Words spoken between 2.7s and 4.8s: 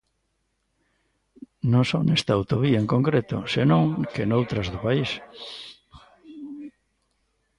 en concreto, senón que noutras do